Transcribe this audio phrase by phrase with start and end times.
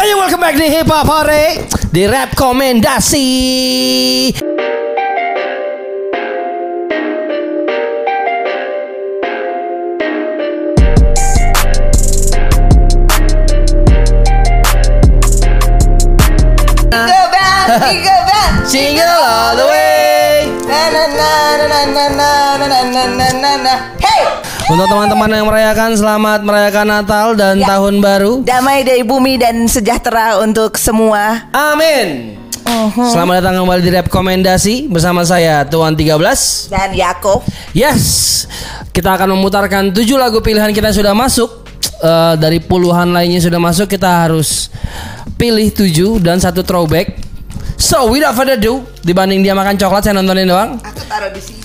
[0.00, 3.28] Ayo welcome back di Hip Hop Hore Di rekomendasi
[16.92, 18.54] Tiga band, tiga band.
[18.68, 20.48] Single all the way.
[20.68, 23.74] Na na na na na na na na na na na
[24.62, 27.68] Untuk teman-teman yang merayakan Selamat merayakan Natal dan Ya.
[27.68, 31.48] Tahun Baru damai dari bumi dan sejahtera untuk semua.
[31.50, 32.38] Amin
[32.94, 36.16] Selamat datang kembali di rekomendasi Bersama saya Tuan 13
[36.68, 37.42] Dan Yakob.
[37.72, 38.44] Yes
[38.90, 41.50] Kita akan memutarkan 7 lagu pilihan kita yang sudah masuk
[42.02, 44.66] Eh, Dari puluhan lainnya sudah masuk Kita harus
[45.34, 47.14] pilih 7 dan satu throwback
[47.78, 51.61] So without further ado Dibanding dia makan coklat saya nontonin doang Aku taruh di sini.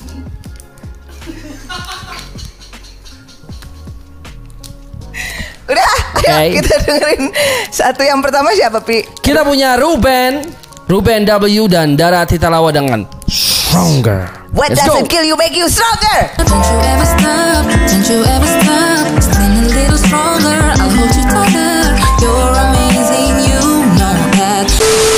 [5.68, 6.64] Udah, ayo Oke.
[6.64, 7.24] kita dengerin
[7.68, 9.04] satu yang pertama siapa Pi?
[9.20, 10.40] Kita punya Ruben
[10.88, 14.96] Ruben W dan Dara Titalawa dengan Stronger What Let's go.
[14.96, 16.32] doesn't kill you make you stronger?
[16.40, 21.26] Don't you ever stop, don't you ever stop Stand a little stronger, I'll hold you
[21.28, 21.76] tighter
[22.24, 23.60] You're amazing, you
[24.00, 24.68] know that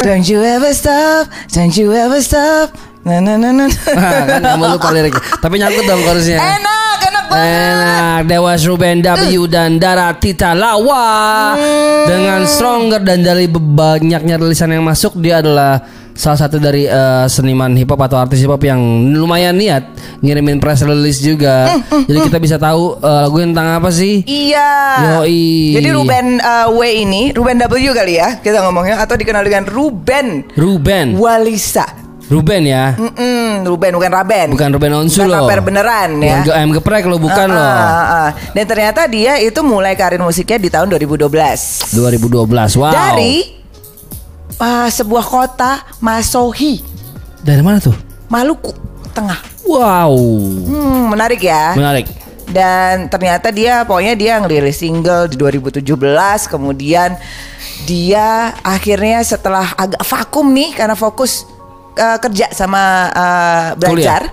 [0.01, 2.73] Don't you ever stop, don't you ever stop.
[2.99, 3.65] Na na na na.
[3.71, 7.47] Nah, kan kamu lupa liriknya Tapi nyangkut dong chorusnya Enak, enak banget.
[7.47, 11.55] Enak Dewas Ruben W dan Dara Tita Lawa
[12.03, 15.79] Dengan Stronger dan dari banyaknya rilisan yang masuk Dia adalah
[16.19, 18.75] salah satu dari eh, seniman hip hop atau artis hip hop yang
[19.15, 19.87] lumayan niat
[20.19, 21.79] ngirimin press release juga.
[21.87, 24.27] Jadi kita bisa tahu eh, lagu tentang apa sih?
[24.27, 24.67] Iya.
[25.15, 25.79] Yoi.
[25.79, 30.43] Jadi Ruben uh, W ini, Ruben W kali ya kita ngomongnya atau dikenal dengan Ruben
[30.59, 31.15] Ruben.
[31.15, 32.08] Walisa.
[32.29, 32.93] Ruben ya.
[32.93, 34.47] Mm-mm, Ruben bukan Raben.
[34.53, 35.49] Bukan Ruben Onsu Bukan loh.
[35.49, 36.39] rapper beneran ya.
[36.39, 37.65] Bukan ayam geprek lo bukan Ah, loh.
[37.65, 38.29] ah, ah.
[38.53, 41.25] Dan ternyata dia itu mulai karir musiknya di tahun 2012.
[41.91, 42.77] 2012.
[42.77, 42.93] Wow.
[42.93, 43.35] Dari
[44.55, 46.85] ah, sebuah kota Masohi,
[47.39, 47.97] Dari mana tuh?
[48.27, 48.77] Maluku
[49.09, 49.41] Tengah.
[49.65, 50.13] Wow.
[50.69, 51.73] Hmm, menarik ya.
[51.73, 52.05] Menarik.
[52.45, 55.81] Dan ternyata dia pokoknya dia ngerilis single di 2017
[56.45, 57.13] kemudian
[57.85, 61.45] dia akhirnya setelah agak vakum nih karena fokus
[61.99, 64.31] uh, kerja sama uh, belajar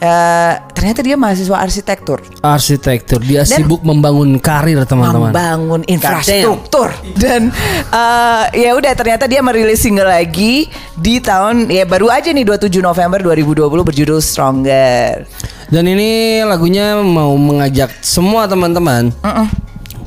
[0.00, 3.20] uh, ternyata dia mahasiswa arsitektur Arsitektur.
[3.20, 5.28] Dia Dan- sibuk membangun karir teman-teman.
[5.28, 6.88] membangun infrastruktur
[7.20, 7.52] dan
[7.92, 12.80] uh, ya udah ternyata dia merilis single lagi di tahun ya baru aja nih 27
[12.80, 15.28] November 2020 berjudul Stronger.
[15.70, 19.14] Dan ini lagunya mau mengajak semua teman-teman.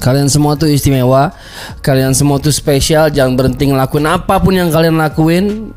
[0.03, 1.31] Kalian semua tuh istimewa.
[1.79, 3.07] Kalian semua tuh spesial.
[3.07, 5.71] Jangan berhenti ngelakuin apa pun yang kalian lakuin.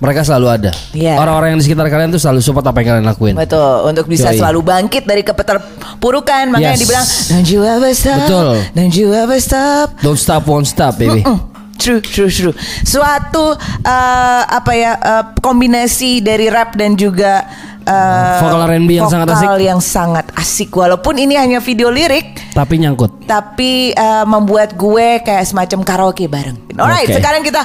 [0.00, 0.70] Mereka selalu ada.
[0.90, 1.14] Iya.
[1.14, 3.34] Orang-orang yang di sekitar kalian tuh selalu support apa yang kalian lakuin.
[3.36, 4.40] Betul, untuk bisa Yoi.
[4.40, 6.80] selalu bangkit dari keterpurukan makanya Yes.
[6.80, 8.18] dibilang don't you ever stop.
[8.18, 8.48] Betul.
[8.72, 9.86] Don't you ever stop.
[10.00, 11.20] Don't stop, won't stop, baby.
[11.20, 11.38] Mm,
[11.76, 12.52] True, true, true.
[12.82, 17.40] Suatu uh, apa ya uh, kombinasi dari rap dan juga
[17.84, 19.64] uh, Vokal R&B yang sangat vokal asik.
[19.64, 20.68] yang sangat asik.
[20.70, 23.24] Walaupun ini hanya video lirik, Tapi nyangkut.
[23.24, 26.60] tapi uh, membuat gue kayak semacam karaoke bareng.
[26.76, 27.16] Alright, Oke.
[27.16, 27.64] sekarang kita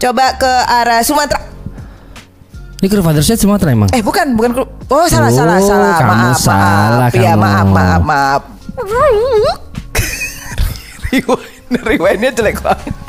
[0.00, 1.40] coba ke arah Sumatera.
[2.80, 3.92] Ini kru Father Set Sumatera emang.
[3.92, 5.94] Eh bukan, bukan kru- Oh salah, Oh, salah, salah.
[6.00, 7.12] kamu maaf, salah, maaf.
[7.12, 7.44] Iya, kamu.
[7.44, 8.40] maaf, maaf, maaf.
[11.10, 12.94] Rewind, rewindnya jelek banget.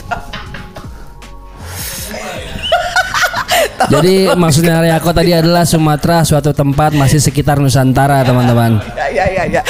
[3.89, 8.77] Jadi maksudnya Riako tadi adalah Sumatera suatu tempat masih sekitar Nusantara teman-teman.
[8.93, 9.61] Ya, ya, ya, ya.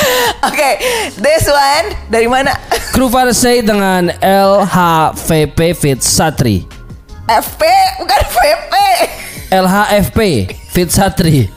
[0.44, 0.70] Oke,
[1.16, 2.52] this one dari mana?
[2.92, 6.81] Kru Set dengan LHVP Fit Satri.
[7.32, 7.64] FP,
[8.04, 8.74] bukan VP.
[9.56, 10.20] LHFP
[10.68, 11.48] Fit Satri.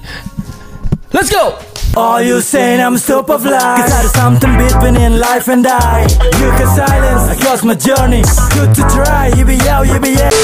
[1.11, 1.59] Let's go.
[1.99, 3.59] Are you saying I'm super fly?
[3.79, 6.11] Cause there's something between in life and die
[6.43, 10.35] You can silence across my journey Good to try, you be out, you be yeah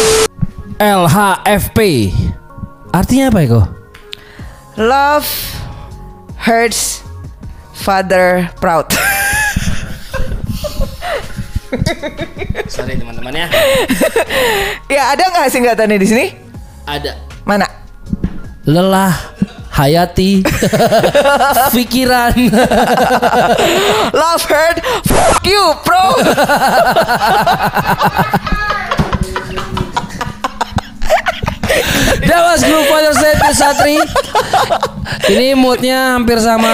[0.81, 2.09] LHFP.
[2.89, 3.63] Artinya apa Eko?
[4.81, 5.29] Love
[6.41, 7.05] hurts,
[7.77, 8.89] father proud.
[12.73, 13.47] Sorry teman-teman ya.
[14.91, 16.27] ya ada nggak singkatannya di sini?
[16.87, 17.15] Ada.
[17.47, 17.67] Mana?
[18.67, 19.15] Lelah,
[19.73, 20.43] hayati,
[21.75, 22.35] pikiran.
[24.13, 26.05] Love hurt, fuck you, bro.
[32.21, 33.97] That was Group Father Set Fit Satri.
[35.27, 36.71] Ini moodnya hampir sama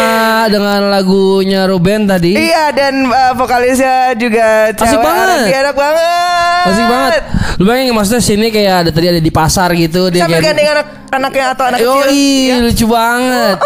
[0.49, 2.37] dengan lagunya Ruben tadi.
[2.37, 5.27] iya dan uh, vokalisnya juga Asik cewek banget.
[5.41, 6.65] R&B, enak banget.
[6.67, 7.13] Asik banget.
[7.57, 10.69] Lu bayangin maksudnya sini kayak ada tadi ada di pasar gitu dia Sambil kayak gandeng
[10.69, 12.49] anak anaknya atau anak Yoi, kecil.
[12.51, 12.57] Ya.
[12.61, 13.57] lucu banget.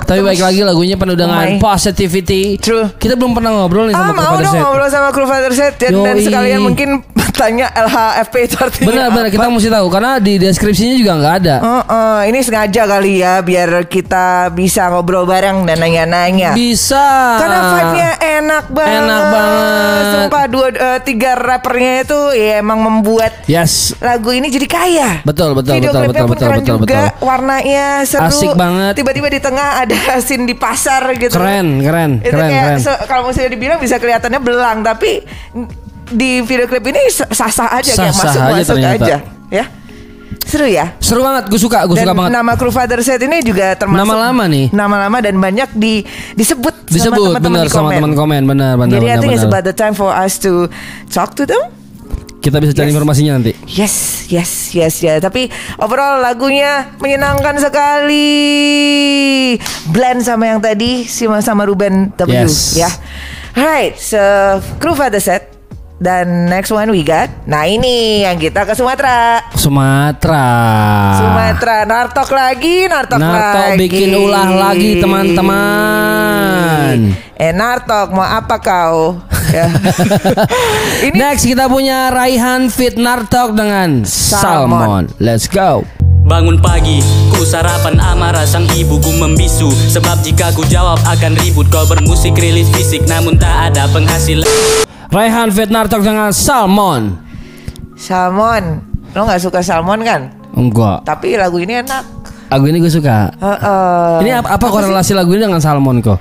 [0.00, 1.58] Tapi baik lagi lagunya penuh dengan Oh my.
[1.58, 2.56] positivity.
[2.56, 2.90] True.
[2.92, 4.60] Kita belum pernah ngobrol nih Ah sama mau Father dong Set.
[4.60, 6.24] ngobrol sama kru Father Set dan, dan Yoi.
[6.24, 6.88] sekalian mungkin
[7.40, 11.54] tanya LHFP itu artinya Benar benar kita mesti tahu karena di deskripsinya juga nggak ada.
[11.58, 16.52] Oh, oh, ini sengaja kali ya biar kita bisa ngobrol bareng dan nanya-nanya.
[16.52, 17.00] Bisa.
[17.38, 19.00] Karena vibe-nya enak banget.
[19.00, 20.04] Enak banget.
[20.10, 23.96] Sumpah dua eh, tiga rappernya itu ya emang membuat Yes.
[23.98, 25.10] lagu ini jadi kaya.
[25.22, 27.24] Betul, betul, Video betul, betul, betul, keren betul, juga, betul.
[27.24, 28.28] warnanya seru.
[28.28, 28.92] Asik banget.
[28.94, 31.32] Tiba-tiba di tengah ada scene di pasar gitu.
[31.32, 32.78] Keren, keren, Itu keren, kayak keren.
[32.80, 35.22] se- kalau misalnya dibilang bisa kelihatannya belang, tapi
[36.08, 39.04] di video klip ini sah-sah aja kayak Sah-sah masuk aja masuk ternyata.
[39.04, 39.16] aja,
[39.48, 39.64] ya.
[40.40, 40.98] Seru ya.
[40.98, 42.30] Seru banget, gue suka, gue suka banget.
[42.32, 44.66] nama kru Father Set ini juga termasuk Nama lama nih.
[44.68, 46.02] Nama lama dan banyak di
[46.34, 47.94] disebut, Disebut sama teman-teman di sama komen.
[47.94, 49.20] teman komen, benar benar Jadi I benar.
[49.20, 49.54] think it's benar.
[49.54, 50.66] about the time for us to
[51.06, 51.62] talk to them.
[52.40, 52.94] Kita bisa cari Yes.
[52.96, 53.52] informasinya nanti.
[53.68, 53.94] Yes,
[54.32, 55.20] yes, yes, ya.
[55.20, 58.26] Tapi overall lagunya menyenangkan sekali.
[59.92, 62.80] Blend sama yang tadi sama sama Ruben W Yes.
[62.80, 62.88] ya.
[63.52, 64.16] Alright, so
[64.78, 65.49] crew Father Set
[66.00, 67.28] dan next one we got.
[67.44, 69.52] Nah ini yang kita ke Sumatera.
[69.52, 70.48] Sumatera.
[71.20, 73.20] Sumatera, Nartok lagi, Nartok.
[73.20, 73.80] Nartok lagi.
[73.84, 76.96] bikin ulah lagi teman-teman.
[77.36, 79.20] Eh Nartok, mau apa kau?
[79.50, 79.66] Ya.
[81.10, 84.46] Ini Next kita punya Raihan Fit Nartok dengan Salmon.
[84.46, 85.02] Salmon.
[85.18, 85.82] Let's go.
[86.22, 87.02] Bangun pagi,
[87.34, 92.70] ku sarapan amarah sang ibuku membisu Sebab jika ku jawab akan ribut Kau bermusik rilis
[92.70, 94.46] fisik namun tak ada penghasilan
[95.10, 97.18] Raihan Fit Nartok dengan Salmon.
[97.98, 98.78] salmon.
[99.10, 100.30] Lo nggak suka salmon kan?
[100.54, 101.02] Enggak.
[101.02, 102.04] Tapi lagu ini enak.
[102.50, 103.30] Lagu ini gue suka.
[103.34, 104.26] Heeh.
[104.26, 106.18] Ini apa, apa korelasi lagu ini dengan Salmon kok?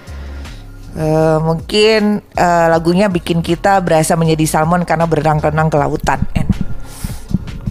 [0.94, 6.20] Eh, mungkin eh, lagunya bikin kita berasa menjadi salmon karena berenang-renang ke lautan.
[6.38, 6.60] Enak.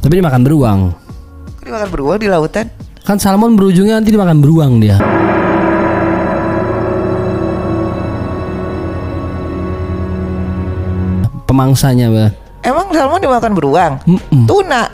[0.02, 0.80] Tapi dia makan beruang.
[1.62, 2.66] Dia makan beruang di lautan.
[3.02, 4.98] Kan salmon berujungnya nanti dimakan beruang dia.
[11.48, 12.32] Pemangsanya, Bang.
[12.60, 13.92] Emang salmon dimakan beruang?
[14.04, 14.44] Mm-mm.
[14.44, 14.84] Tuna.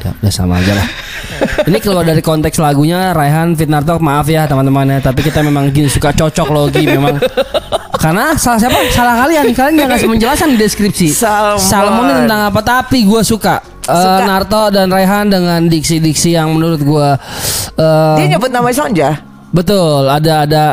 [0.00, 0.88] Ya, udah sama aja lah.
[1.62, 5.88] Ini keluar dari konteks lagunya Raihan Fitnartok maaf ya teman-teman ya Tapi kita memang gini
[5.88, 7.16] suka cocok logi memang
[7.96, 8.76] Karena salah siapa?
[8.92, 11.56] Salah kalian Kalian nggak ngasih penjelasan di deskripsi Salmon.
[11.56, 14.20] Salmon ini tentang apa Tapi gue suka, Eh, Suka.
[14.22, 17.08] Narto dan Raihan dengan diksi-diksi yang menurut gue
[17.74, 19.16] eh, Dia nyebut nama Sonja.
[19.50, 20.64] Betul, ada ada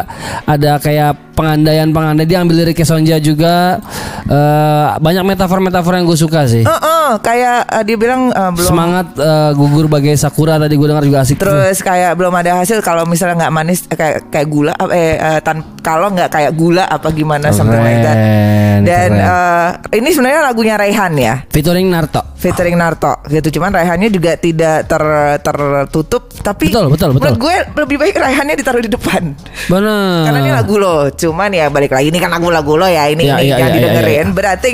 [0.44, 3.78] ada kayak pengandaian-pengandaian dia ambil lirik Sonja juga.
[4.26, 6.66] Eh, banyak metafor-metafor yang gue suka sih.
[6.66, 11.06] Heeh, kayak eh, dia bilang eh, belum Semangat eh, gugur bagai sakura tadi gue dengar
[11.06, 11.38] juga asik.
[11.38, 11.46] tuh.
[11.46, 15.62] Terus kayak belum ada hasil kalau misalnya nggak manis kayak kayak gula eh eh, tan
[15.80, 18.18] kalau nggak kayak gula apa gimana something like that.
[18.18, 19.30] Keren, Dan keren.
[19.94, 21.36] eh, ini sebenarnya lagunya Raihan ya.
[21.48, 22.22] Featuring Narto.
[22.38, 25.02] featuring Narto gitu cuman Raihannya juga tidak ter
[25.42, 27.34] tertutup tapi Betul, betul, betul.
[27.34, 29.34] menurut gue lebih baik Raihannya ditaruh di depan
[29.66, 30.30] Benar.
[30.30, 33.36] karena ini lagu lo cuman ya balik lagi ini kan lagu-lagu lo ya ini, Iya,
[33.36, 34.24] ini iya, yang iya, didengerin.
[34.24, 34.70] iya, berarti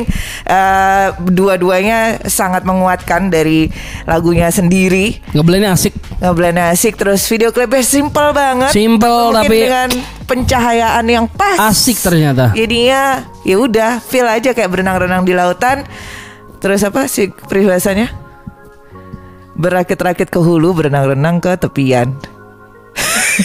[0.46, 3.68] eh, dua-duanya sangat menguatkan dari
[4.04, 5.20] lagunya sendiri.
[5.32, 5.92] Ngeblendnya asik.
[6.22, 8.70] ngeblend asik terus video klipnya simple banget.
[8.72, 9.90] Simple, Mungkin tapi- dengan
[10.24, 11.58] pencahayaan yang pas.
[11.66, 12.54] Asik ternyata.
[12.54, 15.84] jadinya ya udah feel aja kayak berenang-renang di lautan.
[16.60, 18.08] Terus apa sih peribahasanya
[19.54, 22.18] berakit-rakit ke hulu berenang-renang ke tepian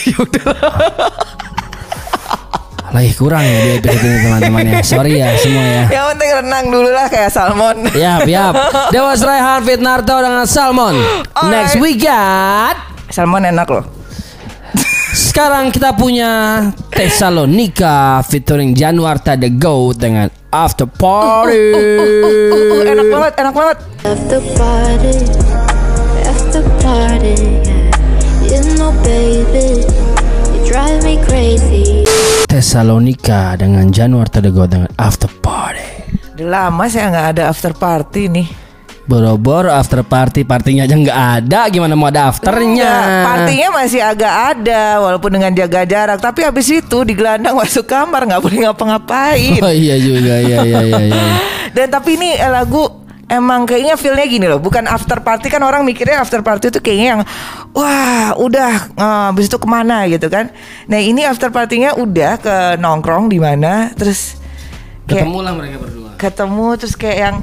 [2.89, 4.79] Lagi kurang ya di episode ini teman-teman ya.
[4.81, 5.83] Sorry ya semua ya.
[5.93, 8.53] yang penting renang dulu lah kayak salmon Yap, yap.
[8.93, 10.97] Dewas Raihan Fit Narto dengan Salmon.
[11.53, 12.73] Next we got
[13.13, 13.85] salmon enak loh
[15.09, 21.73] Sekarang kita punya Tesalonika featuring Januarta The Goat dengan After Party.
[21.73, 25.15] Uh, enak banget enak banget After party,
[26.23, 27.35] after party,
[27.67, 27.91] yeah.
[28.47, 29.83] You know, baby,
[30.55, 32.08] you drive me crazy.
[32.49, 36.01] Tesalonika dengan Januarta The Goat dengan After Party.
[36.33, 38.47] Udah lama saya nggak ada after party nih.
[39.05, 41.69] Boro-boro after party partinya aja nggak ada.
[41.69, 42.89] Gimana mau ada afternya?
[42.89, 46.17] Enggak, partinya masih agak ada walaupun dengan jaga jarak.
[46.17, 49.61] Tapi habis itu digelandang masuk kamar nggak boleh ngapa-ngapain.
[49.61, 51.23] Oh iya juga iya iya iya, iya.
[51.77, 52.89] Dan tapi ini eh, lagu
[53.29, 57.07] emang kayaknya feelnya gini loh, bukan after party kan orang mikirnya after party itu kayaknya
[57.13, 57.21] yang
[57.77, 60.03] wah udah eh, habis itu ke mana?
[60.09, 60.49] gitu kan.
[60.89, 64.35] Nah ini after partinya udah ke nongkrong di mana, terus
[65.05, 66.09] kayak ketemu lah mereka berdua.
[66.17, 67.35] ketemu terus kayak yang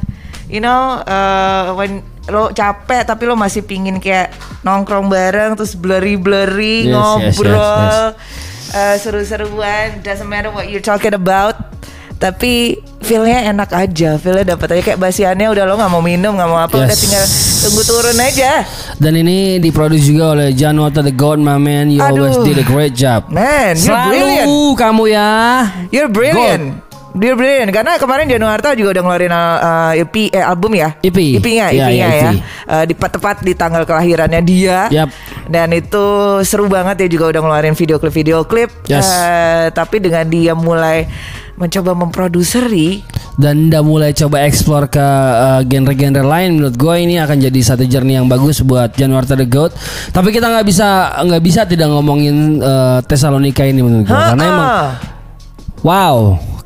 [0.47, 4.35] you know eh, when lo capek tapi lo masih pingin kayak
[4.67, 10.83] nongkrong bareng terus blurry blurry Yes, yes, ngobrol yes, eh, seru-seruan doesn't matter what you're
[10.83, 11.55] talking about
[12.17, 16.49] tapi feelnya enak aja, feelnya dapat aja kayak basiannya udah lo nggak mau minum nggak
[16.49, 17.03] mau apa, udah Yes.
[17.05, 17.25] tinggal
[17.63, 18.51] tunggu turun aja.
[18.97, 21.93] Dan ini diproduksi juga oleh Janwata the God, my man.
[21.93, 22.27] You Aduh.
[22.27, 23.29] always did a great job.
[23.29, 24.49] Man, you're Selalu brilliant.
[24.81, 25.31] kamu ya.
[25.93, 26.65] You're brilliant.
[27.17, 31.01] You're brilliant karena kemarin Januarta juga udah ngeluarin uh, EP eh, album ya.
[31.01, 31.41] EP.
[31.41, 32.31] EP-nya, EP-nya ya.
[32.37, 32.37] EP.
[32.69, 34.93] Uh, di tepat di tanggal kelahirannya dia.
[34.93, 35.09] Yap.
[35.49, 36.05] Dan itu
[36.45, 38.69] seru banget dia juga udah ngeluarin video klip video klip.
[38.85, 39.09] Yes.
[39.09, 41.09] Uh, tapi dengan dia mulai
[41.57, 43.05] mencoba memproduseri.
[43.37, 47.85] Dan udah mulai coba explore ke uh, genre-genre lain menurut gue ini akan jadi satu
[47.85, 49.77] journey yang bagus buat Januarta the Goat.
[50.09, 54.69] Tapi kita nggak bisa nggak bisa tidak ngomongin uh, Tesalonika ini menurut gue karena emang
[55.85, 56.17] wow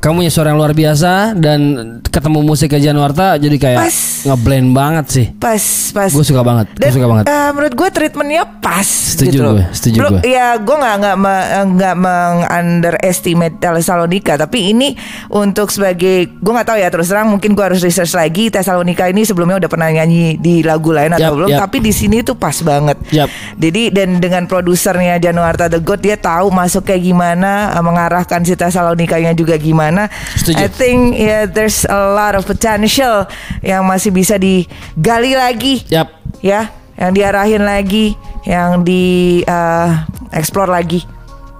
[0.01, 1.59] kamu punya suara yang luar biasa dan
[2.03, 3.97] ketemu musik ke Januarta jadi kayak Pas.
[4.23, 5.25] ngeblend banget sih.
[5.31, 7.25] pas pas Gue suka banget, gue suka banget.
[7.25, 8.81] eh, menurut gue treatmentnya pas.
[8.81, 10.21] Setuju gitu gue, setuju Belum- gue.
[10.25, 14.97] Ya gue nggak nggak me- nggak meng-underestimate Tesalonika, tapi ini
[15.29, 19.21] untuk sebagai gue nggak tahu ya terus terang mungkin gue harus research lagi Tesalonika ini
[19.21, 21.59] sebelumnya udah pernah nyanyi di lagu lain atau Yap, belum, yap.
[21.61, 22.97] tapi di sini tuh pas banget.
[23.11, 23.29] Yap.
[23.55, 28.55] Jadi dan dengan produsernya Januarta The God dia tahu masuk kayak gimana, eh, mengarahkan si
[28.55, 29.90] Tesalonikanya juga gimana.
[30.35, 30.55] Setuju.
[30.55, 33.27] I think yeah, there's a lot of potential
[33.59, 36.11] yang masih bisa digali lagi Yap.
[36.39, 39.03] ya yang diarahin lagi yang di
[39.41, 39.89] eh,
[40.31, 41.01] explore lagi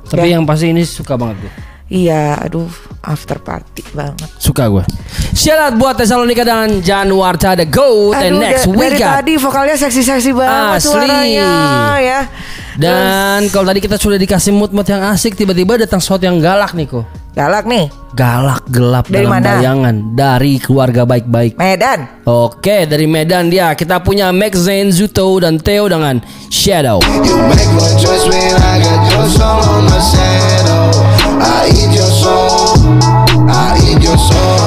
[0.03, 0.35] Tapi Ya.
[0.35, 1.53] yang pasti ini suka banget gue.
[1.89, 2.67] iya aduh
[3.01, 4.83] after party banget Suka gue.
[5.51, 10.31] Out buat Tesalonika dan Januarta the Goat and aduh next da- dari tadi vokalnya seksi-seksi
[10.31, 10.87] banget Asli.
[10.87, 11.49] suaranya
[11.97, 12.19] ya
[12.73, 16.87] Dan kalau tadi kita sudah dikasih mood-mood yang asik, tiba-tiba datang sesuatu yang galak nih
[16.87, 17.03] kok.
[17.31, 19.55] galak nih Galak gelap Dari dalam mana?
[19.55, 21.55] bayangan dari keluarga baik-baik.
[21.55, 26.99] Medan Oke, dari Medan dia kita punya Max Zain, Zuto dan Theo dengan Shadow.
[27.23, 30.91] You make my choice when I got your soul on my shadow.
[31.39, 32.75] I eat your soul.
[33.47, 34.59] I eat your soul.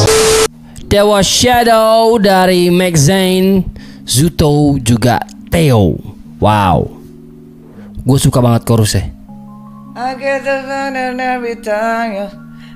[0.82, 3.60] Dewa Shadow dari Max Zain,
[4.08, 5.20] Zuto juga
[5.52, 6.00] Theo.
[6.40, 7.03] Wow.
[8.04, 9.08] Gue suka banget chorusnya.
[9.94, 12.26] I get the fun and every time you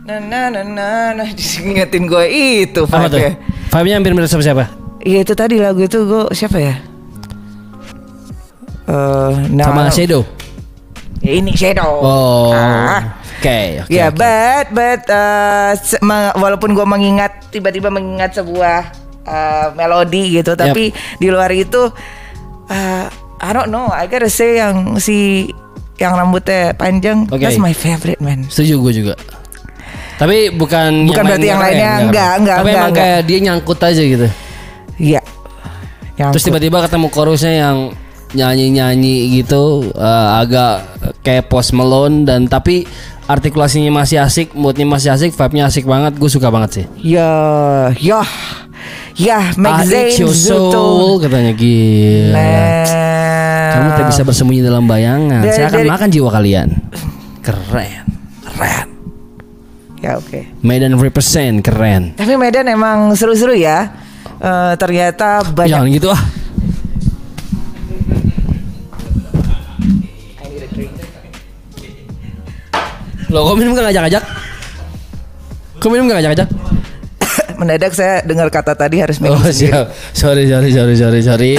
[0.08, 2.24] na na na na na Diingetin gue
[2.64, 3.20] itu Apa tuh?
[3.68, 4.00] vibe-nya.
[4.00, 4.72] Hampir mirip sama siapa?
[5.04, 6.74] Iya itu tadi lagu itu gue siapa ya?
[8.88, 10.24] Eh, nah, Sama Shadow.
[11.20, 12.00] Ya ini Shadow.
[12.00, 12.50] Oh.
[12.56, 13.20] Ah.
[13.38, 13.92] Oke, oke.
[13.92, 15.70] Ya, but but uh,
[16.34, 18.90] walaupun gue mengingat tiba-tiba mengingat sebuah
[19.28, 20.90] uh, melodi gitu, tapi
[21.22, 21.86] di luar itu
[22.66, 23.06] uh,
[23.38, 25.48] I don't know, I gotta say yang si
[25.98, 27.42] yang rambutnya panjang, Oke.
[27.42, 28.46] that's my favorite man.
[28.46, 29.14] Setuju gue juga.
[30.18, 33.06] Tapi bukan Bukan berarti yang lainnya, enggak, enggak, Tapi enggak, emang enggak.
[33.06, 34.26] kayak dia nyangkut aja gitu.
[34.98, 35.22] Iya.
[36.18, 37.76] Yang Terus tiba-tiba ketemu chorusnya yang
[38.34, 40.74] nyanyi-nyanyi gitu eh, agak
[41.22, 42.82] kayak post Malone dan tapi
[43.30, 46.18] artikulasinya masih asik, moodnya masih asik, vibe-nya asik banget.
[46.18, 46.84] Gue suka banget sih.
[47.14, 47.30] Ya,
[48.00, 48.24] ya,
[49.18, 50.70] ya, eat your Zuto.
[50.70, 52.38] soul katanya gila.
[52.38, 55.42] Nah, Kamu tak bisa bersembunyi dalam bayangan.
[55.44, 56.68] Dari- Saya akan dari- makan jiwa kalian.
[57.42, 58.02] Keren,
[58.42, 58.86] keren.
[59.98, 60.40] Ya oke.
[60.62, 62.14] Medan represent keren.
[62.14, 63.90] Tapi Medan emang seru-seru ya.
[64.38, 65.74] Eh, ternyata banyak.
[65.74, 66.22] Jangan gitu ah.
[73.28, 74.24] Lo kok minum gak ngajak-ngajak?
[75.78, 76.48] Kok minum gak ngajak-ngajak?
[77.58, 79.74] Mendadak saya dengar kata tadi harus minum Oh sendiri.
[79.74, 81.54] siap Sorry sorry sorry sorry sorry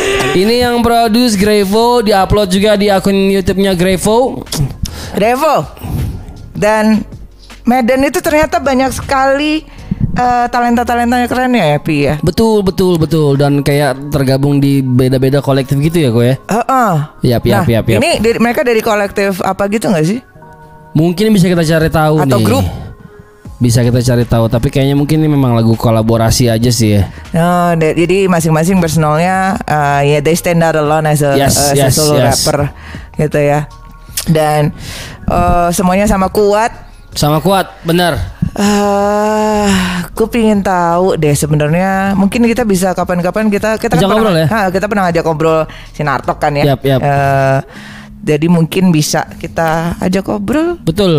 [0.42, 4.48] Ini yang produce Grevo Diupload juga di akun Youtube-nya Grevo
[5.12, 5.68] Revo.
[6.52, 7.04] Dan
[7.62, 9.62] Medan itu ternyata banyak sekali
[10.10, 12.14] eh, talenta-talenta yang keren ya, Pi ya.
[12.18, 16.92] Betul betul betul Dan kayak tergabung di beda-beda kolektif gitu ya kok ya Heeh.
[17.28, 18.00] Yap, yap, nah, yap, yap.
[18.00, 20.18] Ini dari- mereka dari kolektif apa gitu nggak sih?
[20.92, 22.66] Mungkin bisa kita cari tahu Atau nih grup?
[23.62, 27.06] Bisa kita cari tahu Tapi kayaknya mungkin ini memang lagu kolaborasi aja sih ya
[27.78, 31.76] de- jadi masing-masing personalnya eh, ya they stand out alone as a, Yes, as a
[31.78, 32.42] yes, solo yes.
[32.42, 32.74] rapper
[33.14, 33.70] gitu ya.
[34.26, 34.74] Dan
[35.24, 36.74] eh, semuanya sama kuat.
[37.14, 38.18] Sama kuat bener
[38.52, 39.68] Eh,
[40.12, 44.46] gue pingin tahu deh sebenarnya mungkin kita bisa kapan-kapan kita kita Ajak pernah, ngobrol ya?
[44.48, 46.76] Ha, kita pernah ngajak ngobrol si Nartok kan ya.
[46.76, 47.00] Yap, yap.
[47.00, 47.58] Eh,
[48.22, 50.78] jadi mungkin bisa kita ajak ngobrol.
[50.86, 51.10] Betul.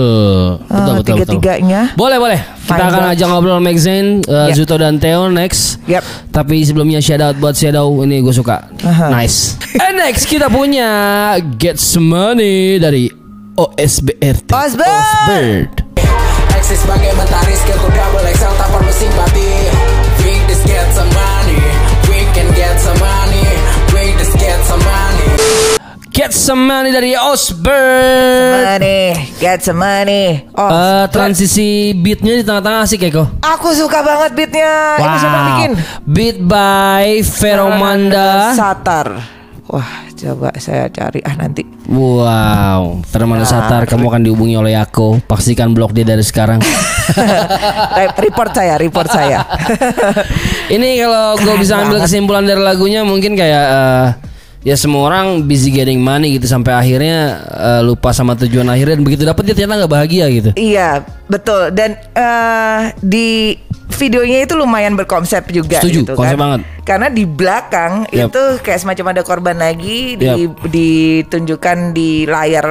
[0.64, 1.08] Betul eh, betul betul.
[1.20, 1.82] tiga-tiganya.
[2.00, 2.40] Boleh boleh.
[2.40, 4.56] Kita Fine akan ajak ngobrol Max Zain uh, Ya.
[4.56, 5.84] Zuto dan Theo next.
[5.84, 6.00] Yap.
[6.32, 8.72] Tapi sebelumnya shout out buat Shadow Ini gue suka.
[8.88, 9.12] Aha.
[9.12, 9.60] Nice.
[9.84, 10.88] And next kita punya
[11.60, 13.12] Get Some Money Dari
[13.60, 14.88] OSBRT Osbert.
[14.88, 15.74] Osbert
[16.56, 19.50] Eksis sebagai mentari skillku double XL tak perlu simpati
[20.24, 21.33] We just get some money
[26.14, 28.62] get some money We just get some money Get Some Money dari Osborne.
[28.70, 29.02] Money,
[29.42, 30.46] get some money.
[30.54, 33.42] Oh, Eh, transisi beatnya di tengah-tengah sih Keko.
[33.42, 35.02] aku suka banget beatnya.
[35.02, 35.72] Ini siapa bikin?
[36.06, 38.54] Beat by Feromanda.
[38.54, 39.08] Satar.
[39.66, 41.66] Wah, coba saya cari ah nanti.
[41.90, 43.50] Wow, Feromanda Ya.
[43.50, 45.18] Satar, kamu akan dihubungi oleh aku.
[45.26, 46.62] Pastikan blok dia dari sekarang.
[47.98, 49.42] Re- report saya, report saya.
[50.76, 54.08] Ini kalau gue bisa ambil kesimpulan dari lagunya mungkin kayak eh,
[54.64, 59.04] ya semua orang busy getting money gitu sampai akhirnya eh, lupa sama tujuan akhirnya dan
[59.04, 60.50] begitu dapat dia ternyata nggak bahagia gitu.
[60.56, 61.70] iya, betul.
[61.76, 63.60] Dan eh, di
[63.94, 66.42] videonya itu lumayan berkonsep juga Setuju, gitu konsep kan.
[66.42, 66.60] banget.
[66.84, 68.32] Karena di belakang Yap.
[68.32, 70.66] itu kayak semacam ada korban lagi di, Yap.
[70.68, 72.66] ditunjukkan di layar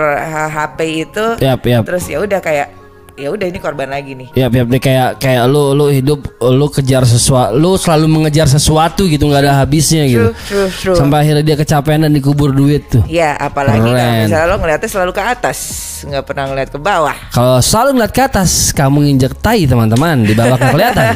[0.51, 1.27] HP itu.
[1.39, 1.83] Yap, yap.
[1.87, 2.82] Terus ya udah kayak
[3.23, 4.29] ya udah ini korban lagi nih.
[4.35, 9.23] Ya, dia kayak kayak lu lu hidup lu kejar sesuatu, lu selalu mengejar sesuatu gitu
[9.25, 10.35] nggak ada habisnya gitu.
[10.35, 10.97] True, true, true.
[10.99, 13.07] Sampai akhirnya dia kecapean dan dikubur duit tuh.
[13.07, 13.95] Ya, apalagi kalau
[14.27, 15.59] misalnya lo ngeliatnya selalu ke atas,
[16.03, 17.17] nggak pernah ngeliat ke bawah.
[17.31, 21.07] Kalau selalu ngeliat ke atas, kamu nginjek tai teman-teman di bawah nggak kelihatan.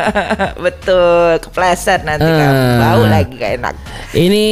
[0.64, 2.38] Betul, kepleset nanti Ah.
[2.38, 3.74] kamu bau lagi gak enak.
[4.12, 4.44] Ini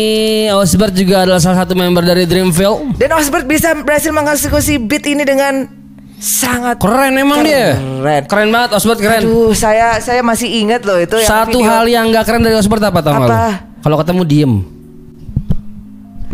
[0.53, 2.97] Osbert juga adalah salah satu member dari Dreamville.
[2.99, 5.78] Dan Osbert bisa berhasil mengeksekusi beat ini dengan
[6.19, 7.79] sangat Keren emang dia.
[7.79, 8.23] Keren.
[8.27, 9.23] Keren banget Osbert keren.
[9.23, 11.71] Aduh, saya saya masih ingat loh itu yang Satu video.
[11.71, 13.63] hal yang gak keren dari Osbert apa tau Apa?
[13.79, 14.53] Kalau ketemu diem.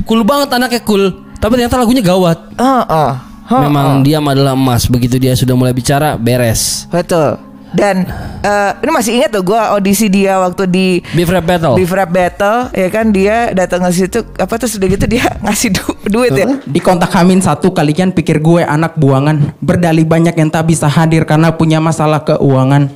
[0.05, 1.05] Cool banget anaknya cool,
[1.39, 2.37] tapi ternyata lagunya gawat.
[2.57, 3.13] Oh, oh.
[3.45, 4.89] Oh, Memang diam adalah emas.
[4.89, 6.89] Begitu dia sudah mulai bicara, beres.
[6.89, 7.37] betul.
[7.75, 8.07] Dan
[8.41, 11.75] eh, ini masih ingat tuh gue audisi dia waktu di Beef Rap Battle.
[11.75, 15.75] Beef Rap Battle ya kan dia datang ke situ apa terus udah gitu dia ngasih
[15.75, 16.47] du- duit ya.
[16.63, 21.27] Di kontak Hamin satu kalian pikir gue anak buangan Berdali banyak yang tak bisa hadir
[21.27, 22.95] karena punya masalah keuangan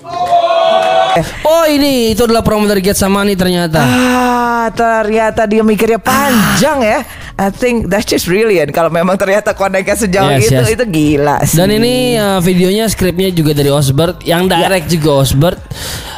[1.42, 3.82] Oh ini itu adalah promo dari Get Samani ternyata.
[3.82, 6.98] Ah, ternyata dia mikirnya panjang ya.
[7.38, 8.74] I think that's just brilliant.
[8.74, 10.74] Kalau memang ternyata koneknya sejauh Yes, itu, yes.
[10.74, 11.54] itu gila sih.
[11.54, 15.58] Dan ini uh, videonya skripnya juga dari Osbert, yang direct juga Osbert.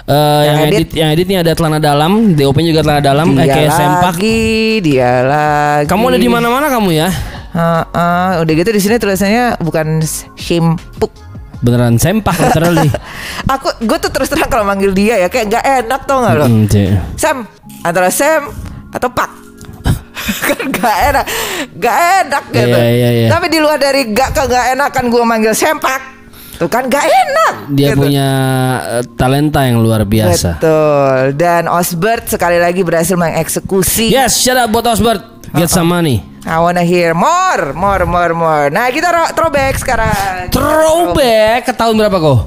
[0.09, 0.89] Uh, yang, Yang edit, edit.
[0.97, 4.17] yang editnya ada Telana Dalam, DOP juga Telana Dalam, dia kayak sempak.
[4.17, 4.41] lagi,
[4.81, 5.87] dia lagi.
[5.93, 7.09] Kamu ada di mana-mana kamu ya?
[7.53, 10.01] Ah, ah, udah gitu di sini tulisannya bukan
[10.41, 11.13] shimpuk.
[11.61, 12.89] Beneran sempak literally.
[13.55, 16.47] Aku, gue tuh terus terang kalau manggil dia ya kayak nggak enak tau nggak lo?
[16.49, 16.89] Mm, Cik.
[17.21, 17.45] Sam
[17.85, 18.49] antara Sam
[18.89, 19.50] atau Pak.
[20.39, 21.25] Kan gak enak,
[21.77, 22.77] gak enak gitu.
[22.77, 23.29] Iya, iya, iya.
[23.29, 26.01] Tapi di luar dari gak ke gak enak kan gue manggil sempak,
[26.57, 27.55] tuh kan gak enak.
[27.71, 28.03] Dia gitu.
[28.03, 28.29] punya
[28.81, 30.59] uh, talenta yang luar biasa.
[30.59, 31.35] Betul.
[31.35, 34.11] Dan Osbert sekali lagi berhasil mengeksekusi.
[34.11, 35.23] Yes, shout out buat Osbert.
[35.51, 36.23] Get some money.
[36.41, 38.67] I wanna hear more, more, more, more.
[38.71, 40.49] Nah kita ro- throwback sekarang.
[40.49, 42.39] Throwback ke tahun berapa kok?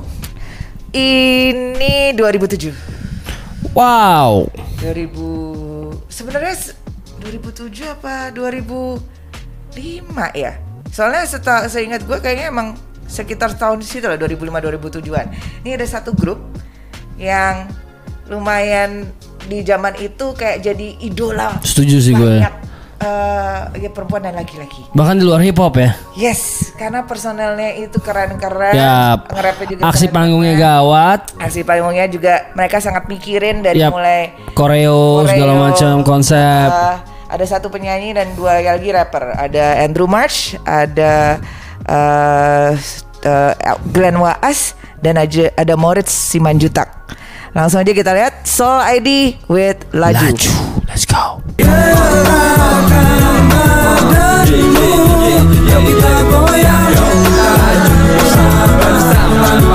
[0.90, 2.74] Ini 2007.
[3.74, 4.50] Wow.
[4.78, 6.78] 2000 sebenarnya se-
[7.24, 9.00] 2007 apa 2005
[10.36, 10.60] ya?
[10.92, 14.52] Soalnya seta, seingat gue kayaknya emang sekitar tahun situ lah 2005
[15.00, 15.28] 2007-an.
[15.66, 16.44] Ini ada satu grup
[17.18, 17.72] yang
[18.28, 19.08] lumayan
[19.48, 21.60] di zaman itu kayak jadi idola.
[21.64, 22.40] Setuju sih gue.
[22.40, 22.56] banyak
[23.04, 24.88] eh, ya perempuan dan laki-laki.
[24.96, 25.92] Bahkan di luar hip hop ya.
[26.16, 28.74] Yes, karena personelnya itu keren-keren.
[28.74, 30.16] Ya, nge-rapnya juga aksi keren-keren.
[30.16, 31.22] panggungnya gawat.
[31.36, 33.92] Aksi panggungnya juga mereka sangat mikirin dari Yap.
[33.92, 36.70] mulai Koreo, segala Koreo, macam konsep.
[36.72, 39.34] uh, ada satu penyanyi dan dua lagi rapper.
[39.34, 41.42] Ada Andrew March, ada
[41.90, 42.72] uh,
[43.26, 43.54] uh,
[43.90, 46.94] Glenn Waas dan aja ada Moritz Simanjutak.
[47.58, 49.10] Langsung aja kita lihat Soul ID
[49.50, 50.30] with Laju.
[50.86, 51.42] Let's go.
[59.54, 59.73] Gerakan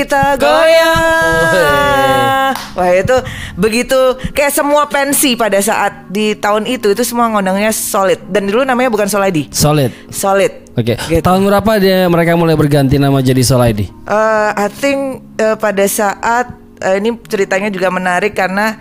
[0.00, 3.16] kita goyang Wah itu
[3.54, 3.98] begitu
[4.32, 8.88] Kayak semua pensi pada saat di tahun itu Itu semua ngondangnya solid Dan dulu namanya
[8.88, 9.92] bukan Soul ID Solid.
[10.10, 10.96] Solid Oke.
[10.96, 11.20] Gitu.
[11.20, 13.80] Tahun berapa dia mereka mulai berganti nama jadi Soul ID?
[13.84, 14.98] Eh, I think
[15.36, 18.78] eh, pada saat eh, ini ceritanya juga menarik karena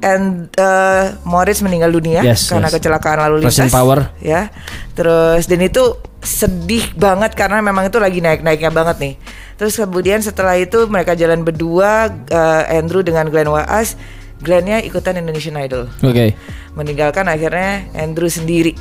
[0.00, 2.74] and eh, Morris meninggal dunia Yes, karena yes.
[2.74, 4.10] kecelakaan lalu lintas in power.
[4.18, 4.50] ya
[4.94, 5.94] terus dan itu
[6.28, 9.14] sedih banget karena memang itu lagi naik naiknya banget nih
[9.56, 13.96] terus kemudian setelah itu mereka jalan berdua eh, Andrew dengan Glenn Waas
[14.38, 16.34] Glennnya ikutan Indonesian Idol Oke.
[16.78, 18.78] meninggalkan akhirnya Andrew sendiri.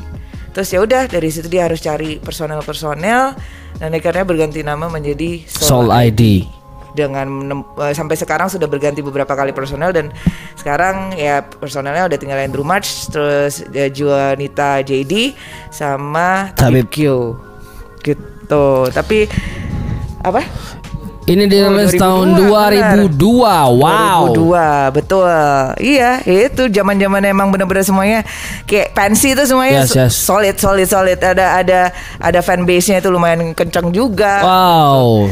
[0.54, 3.38] Terus ya udah dari situ dia harus cari personel-personel
[3.78, 6.46] dan akhirnya berganti nama menjadi Soul ID.
[6.98, 10.10] Dengan eh, sampai sekarang sudah berganti beberapa kali personel dan
[10.58, 15.38] sekarang ya personelnya udah tinggal Andrew March, terus ya, Juanita JD
[15.70, 16.90] sama Tabib.
[16.90, 16.98] Q
[18.02, 18.90] gitu.
[18.90, 19.30] Tapi
[20.26, 20.42] apa?
[21.28, 23.84] Ini dirilis tahun 2002, 2002.
[23.84, 24.32] Wow.
[24.32, 25.28] 2002 betul
[25.84, 28.24] iya itu zaman zaman emang bener-bener semuanya
[28.64, 30.16] kayak pensi itu semuanya Yes, yes.
[30.16, 31.92] solid solid solid ada ada
[32.24, 35.28] ada fanbase nya itu lumayan kencang juga Wow.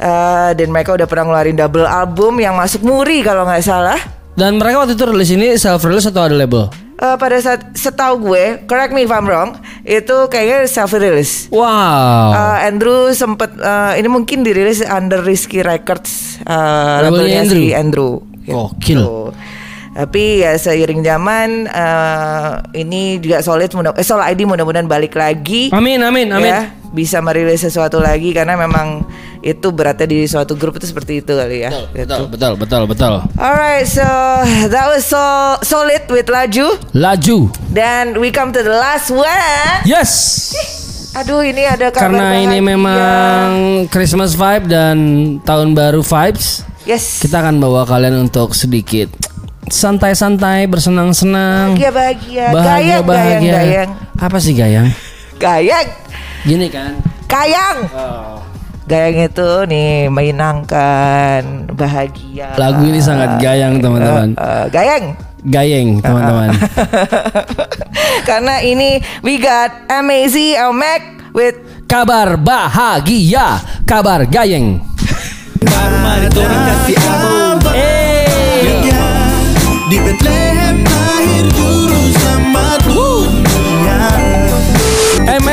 [0.00, 4.00] Eh, dan mereka udah pernah ngeluarin double album yang masuk muri kalau nggak salah
[4.32, 6.72] Dan mereka waktu itu rilis ini self release atau ada label?
[6.96, 12.32] Eh, pada saat setahu gue correct me if I'm wrong itu kayaknya self release Wow.
[12.32, 18.24] Uh, Andrew sempet uh, ini mungkin dirilis under Risky Records uh, Labelnya labelnya si Andrew.
[18.48, 19.04] Gokil.
[19.04, 19.12] Gitu.
[19.90, 25.74] Tapi ya seiring zaman uh, ini juga solid mudah eh Soul ID mudah-mudahan balik lagi.
[25.74, 26.46] Amin amin amin.
[26.46, 29.02] Ya, bisa merilis sesuatu lagi karena memang
[29.42, 31.70] itu beratnya di suatu grup itu seperti itu kali ya.
[31.90, 32.06] Gitu.
[32.06, 33.14] Betul betul betul betul.
[33.34, 34.06] Alright, so
[34.70, 35.18] that was so
[35.66, 37.50] solid with Laju Laju.
[37.74, 39.82] dan we come to the last one.
[39.82, 40.54] Yes.
[41.10, 42.70] Aduh, ini ada kabar Karena ini bahagia.
[42.70, 43.46] memang
[43.90, 44.96] Christmas vibe dan
[45.42, 47.18] tahun baru vibes, yes.
[47.18, 49.10] kita akan bawa kalian untuk sedikit
[49.68, 53.36] santai-santai, bersenang-senang, Bahagia bahagia, bahagia gayang, bahagia.
[53.36, 54.88] gayang, gayang, Apa sih gayang?
[55.36, 55.88] gayang,
[56.42, 56.96] Gini kan?
[57.28, 57.78] gayang.
[58.90, 62.58] Gayang itu nih menyenangkan, bahagia.
[62.58, 64.34] Lagu ini sangat gayang teman-teman.
[64.34, 65.14] Eh, gayang.
[65.40, 66.50] Gayeng teman-teman.
[68.28, 71.54] Karena ini we got Amazy Mac with
[71.86, 74.78] Kabar bahagia, kabar gayeng.
[75.60, 77.49] Eh,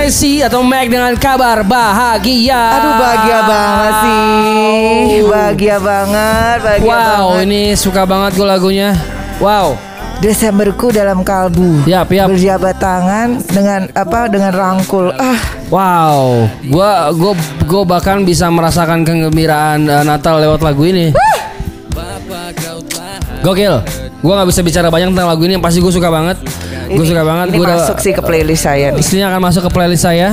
[0.08, 2.80] MAC atau Mac dengan kabar bahagia.
[2.80, 5.20] Aduh bahagia banget sih.
[5.28, 7.44] Bahagia banget, bahagia Wow, banget.
[7.44, 8.96] ini suka banget gue lagunya.
[9.44, 9.76] Wow.
[10.24, 11.84] Desemberku dalam kalbu.
[11.84, 12.32] Yap, yap.
[12.32, 14.32] Berjabat tangan dengan apa?
[14.32, 15.12] Dengan rangkul.
[15.12, 15.36] Ah,
[15.68, 17.36] Wow, gua gua
[17.68, 21.12] gua bahkan bisa merasakan kegembiraan eh, Natal lewat lagu ini.
[23.44, 23.76] Gokil.
[24.24, 26.40] Gua nggak bisa bicara banyak tentang lagu ini, yang pasti gue suka banget.
[26.88, 27.46] Gue suka banget.
[27.52, 29.00] ini Gua udah- masuk sih ke playlist saya nih.
[29.00, 30.28] Istrinya akan masuk ke playlist saya.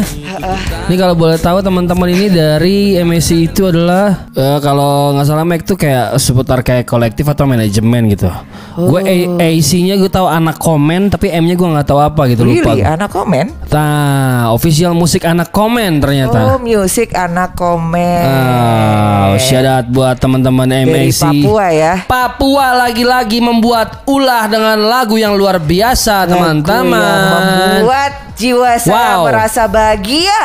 [0.84, 5.64] Ini kalau boleh tahu teman-teman ini dari MSC itu adalah eh, kalau nggak salah Mac
[5.64, 8.28] tuh kayak seputar kayak kolektif atau manajemen gitu.
[8.74, 9.00] Gue
[9.38, 12.74] AC-nya gue tahu anak komen tapi M-nya gue nggak tahu apa gitu lupa.
[12.74, 12.94] Really, gua.
[12.94, 13.46] anak komen?
[13.70, 16.54] Nah, official musik anak komen ternyata.
[16.54, 18.26] Oh, music anak komen.
[18.26, 21.22] Oh, shout out buat teman-teman Dari MAC.
[21.22, 21.94] Papua ya.
[22.04, 27.80] Papua lagi-lagi membuat ulah dengan lagu yang luar biasa, Yang teman-teman.
[27.80, 29.32] Membuat jiwa saya Wow.
[29.32, 30.38] merasa bahagia.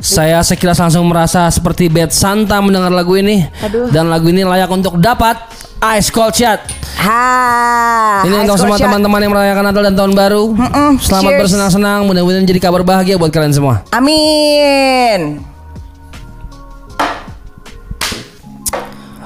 [0.00, 3.44] Saya sekilas langsung merasa seperti Bad Santa mendengar lagu ini.
[3.60, 3.92] Aduh.
[3.92, 5.36] Dan lagu ini layak untuk dapat
[5.94, 6.60] Ice Cold Shot.
[7.00, 8.24] Ha.
[8.24, 10.52] Ini untuk semua teman-teman yang merayakan Natal dan Tahun Baru.
[10.98, 11.40] Selamat Cheers.
[11.44, 12.04] bersenang-senang.
[12.04, 13.84] Mudah-mudahan jadi kabar bahagia buat kalian semua.
[13.92, 15.40] Amin.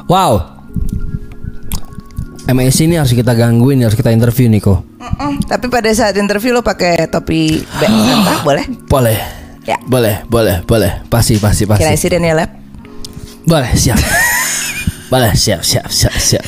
[0.05, 0.53] Wow.
[2.45, 4.85] MAC ini harus kita gangguin, harus kita interview Niko.
[5.05, 5.45] Mm-mm.
[5.45, 8.65] Tapi pada saat interview lo pakai topi Bad Santa boleh?
[8.89, 9.19] Boleh.
[9.65, 9.77] Ya.
[9.85, 11.05] Boleh, boleh, boleh.
[11.13, 11.85] Pasti, pasti, pasti.
[11.85, 12.51] Kira isi ya Lab?
[13.45, 14.01] Boleh, siap.
[15.13, 16.45] Boleh, siap, siap, siap, siap.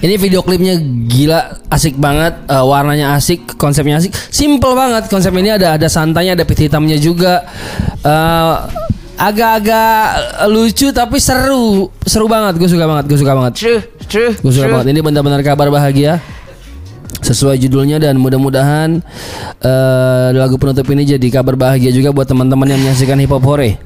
[0.00, 0.78] Ini video klipnya
[1.10, 5.10] gila, asik banget, eh, warnanya asik, konsepnya asik, simple banget.
[5.10, 7.44] Konsep ini ada ada santainya, ada pit hitamnya juga.
[8.00, 8.54] Eh,
[9.16, 10.00] agak-agak
[10.48, 12.56] lucu tapi seru, seru banget.
[12.56, 13.52] Gue suka banget, gue suka banget.
[13.58, 14.32] True, true.
[14.38, 14.74] Gue suka true.
[14.80, 14.86] banget.
[14.96, 16.22] Ini benar-benar kabar bahagia.
[17.22, 19.02] Sesuai judulnya dan mudah-mudahan
[19.62, 23.78] eh, lagu penutup ini jadi kabar bahagia juga buat teman-teman yang menyaksikan hip hop hore.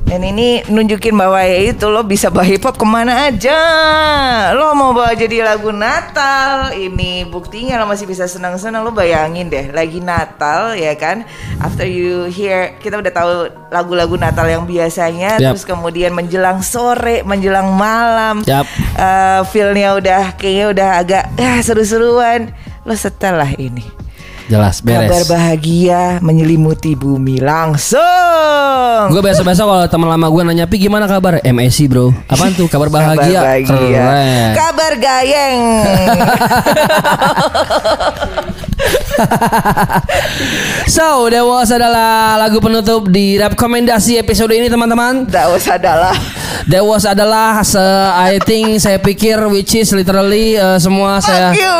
[0.00, 3.58] Dan ini nunjukin bahwa ya itu lo bisa bawa hip hop ke mana aja.
[4.58, 8.82] Lo mau bawa jadi lagu Natal, ini buktinya lo masih bisa senang-senang.
[8.82, 11.22] Lo bayangin deh, lagi Natal ya kan.
[11.62, 13.30] After you hear, kita udah tahu
[13.70, 15.54] lagu-lagu Natal yang biasanya, Yap.
[15.54, 18.66] terus kemudian menjelang sore, menjelang malam, Yap.
[18.98, 22.50] eh, feelnya udah kayaknya udah agak ya seru-seruan.
[22.82, 24.09] Lo setelah ini.
[24.50, 25.06] Jelas, beres.
[25.06, 28.02] Kabar bahagia menyelimuti bumi langsung.
[29.14, 31.38] Gue biasa-biasa kalau teman lama gue nanya, Pi gimana kabar?
[31.46, 32.10] MSC bro.
[32.26, 32.66] Apaan tuh?
[32.66, 33.30] Kabar bahagia.
[33.30, 33.70] Kabar bahagia.
[33.70, 34.50] Keren.
[34.58, 35.62] Kabar gayeng.
[40.90, 45.30] So, that was adalah lagu penutup di rekomendasi episode ini teman-teman.
[45.30, 46.10] That was adalah
[46.66, 47.78] That was adalah se
[48.10, 51.54] I think saya pikir which is literally uh, semua saya.
[51.54, 51.76] Fuck you.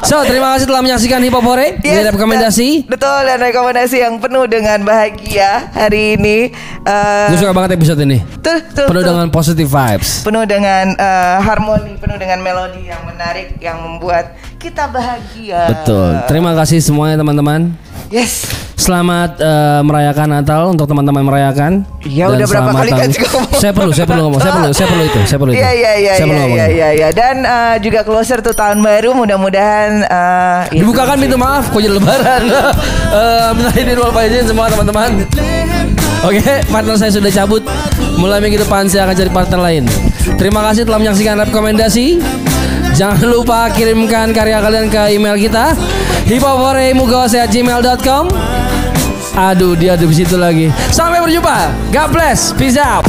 [0.03, 2.85] So, terima kasih telah menyaksikan Hip Hop Hore di Yes, rekomendasi.
[2.85, 6.53] dan- betul dan rekomendasi yang penuh dengan bahagia hari ini.
[6.83, 8.21] Eh, Gue suka banget episode ini.
[8.37, 9.09] tuh, tuh, Penuh tuh.
[9.09, 10.21] dengan positive vibes.
[10.21, 15.71] penuh dengan eh, harmoni, penuh dengan melodi yang menarik yang membuat kita bahagia.
[15.71, 16.21] Betul.
[16.27, 17.73] Terima kasih semuanya teman-teman.
[18.09, 18.45] Yes.
[18.83, 21.87] Selamat eh, merayakan Natal untuk teman-teman merayakan.
[22.03, 23.61] Iya, Dan udah berapa kali kan ngomong.
[23.63, 25.63] Saya perlu, saya perlu ngomong, saya perlu, saya perlu itu, saya perlu itu.
[25.63, 28.83] Iya iya iya Saya perlu iya ngomong iya iya dan eh, juga closer tuh tahun
[28.83, 32.43] baru mudah-mudahan ya, Dibukakan pintu maaf, kok jadi lebaran.
[33.13, 35.29] Eh, Minta izin wal faizin semua teman-teman.
[36.25, 36.41] Oke,
[36.73, 37.61] partner saya sudah cabut.
[38.17, 39.85] Mulai minggu depan saya akan cari partner lain.
[40.41, 42.17] Terima kasih telah menyaksikan rekomendasi.
[43.03, 45.75] Jangan lupa kirimkan karya kalian ke email kita
[46.23, 48.31] hipoporemugawas@gmail.com.
[49.35, 50.71] Aduh, dia ada di situ lagi.
[50.95, 51.91] Sampai berjumpa.
[51.91, 52.55] God bless.
[52.55, 53.03] Peace out.